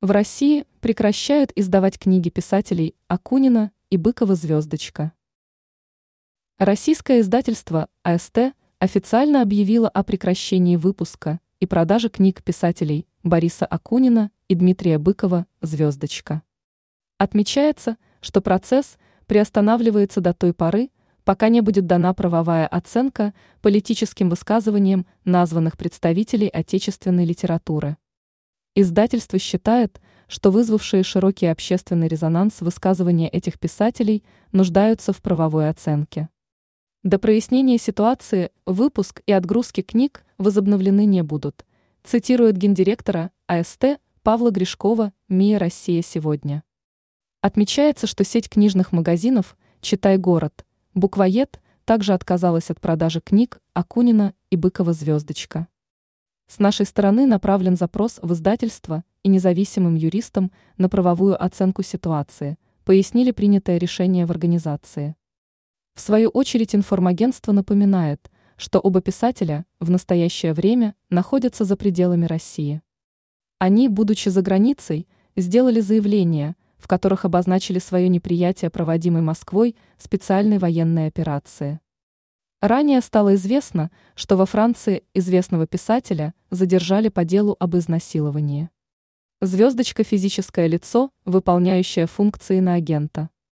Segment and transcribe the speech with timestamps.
[0.00, 5.10] В России прекращают издавать книги писателей Акунина и Быкова «Звездочка».
[6.56, 14.54] Российское издательство АСТ официально объявило о прекращении выпуска и продажи книг писателей Бориса Акунина и
[14.54, 16.42] Дмитрия Быкова «Звездочка».
[17.16, 20.90] Отмечается, что процесс приостанавливается до той поры,
[21.24, 27.96] пока не будет дана правовая оценка политическим высказываниям названных представителей отечественной литературы.
[28.80, 36.28] Издательство считает, что вызвавшие широкий общественный резонанс высказывания этих писателей нуждаются в правовой оценке.
[37.02, 41.66] До прояснения ситуации выпуск и отгрузки книг возобновлены не будут,
[42.04, 46.62] цитирует гендиректора АСТ Павла Гришкова «МИА Россия сегодня».
[47.40, 54.56] Отмечается, что сеть книжных магазинов «Читай город» «Буквоед» также отказалась от продажи книг Акунина и
[54.56, 55.66] Быкова «Звездочка».
[56.48, 63.32] С нашей стороны направлен запрос в издательство и независимым юристам на правовую оценку ситуации, пояснили
[63.32, 65.14] принятое решение в организации.
[65.94, 72.80] В свою очередь информагентство напоминает, что оба писателя в настоящее время находятся за пределами России.
[73.58, 81.08] Они, будучи за границей, сделали заявления, в которых обозначили свое неприятие проводимой Москвой специальной военной
[81.08, 81.80] операции.
[82.60, 88.68] Ранее стало известно, что во Франции известного писателя задержали по делу об изнасиловании.
[89.40, 93.30] Звездочка– физическое лицо, выполняющее функции на агента.